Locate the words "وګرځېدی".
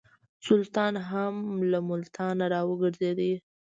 2.69-3.33